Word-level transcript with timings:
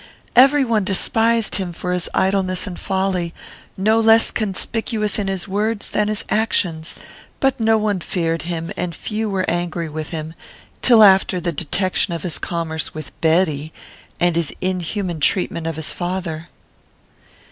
Every 0.35 0.63
one 0.65 0.83
despised 0.83 1.57
him 1.57 1.73
for 1.73 1.91
his 1.93 2.09
idleness 2.15 2.65
and 2.65 2.79
folly, 2.79 3.35
no 3.77 3.99
less 3.99 4.31
conspicuous 4.31 5.19
in 5.19 5.27
his 5.27 5.47
words 5.47 5.89
than 5.91 6.07
his 6.07 6.25
actions; 6.27 6.95
but 7.39 7.59
no 7.59 7.77
one 7.77 7.99
feared 7.99 8.41
him, 8.41 8.71
and 8.75 8.95
few 8.95 9.29
were 9.29 9.47
angry 9.47 9.89
with 9.89 10.09
him, 10.09 10.33
till 10.81 11.03
after 11.03 11.39
the 11.39 11.51
detection 11.53 12.15
of 12.15 12.23
his 12.23 12.39
commerce 12.39 12.95
with 12.95 13.11
Betty, 13.21 13.71
and 14.19 14.35
his 14.35 14.51
inhuman 14.59 15.19
treatment 15.19 15.67
of 15.67 15.75
his 15.75 15.93
father." 15.93 16.49